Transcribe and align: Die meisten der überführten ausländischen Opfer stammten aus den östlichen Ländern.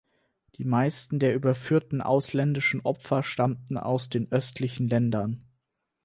Die 0.57 0.63
meisten 0.63 1.19
der 1.19 1.35
überführten 1.35 2.01
ausländischen 2.01 2.81
Opfer 2.83 3.21
stammten 3.21 3.77
aus 3.77 4.09
den 4.09 4.31
östlichen 4.31 4.87
Ländern. 4.87 5.43